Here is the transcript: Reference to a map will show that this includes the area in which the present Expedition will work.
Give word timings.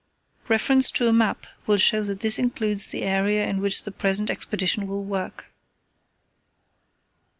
Reference 0.47 0.89
to 0.89 1.07
a 1.07 1.13
map 1.13 1.45
will 1.67 1.77
show 1.77 2.01
that 2.03 2.21
this 2.21 2.39
includes 2.39 2.89
the 2.89 3.03
area 3.03 3.47
in 3.47 3.61
which 3.61 3.83
the 3.83 3.91
present 3.91 4.31
Expedition 4.31 4.87
will 4.87 5.03
work. 5.03 5.51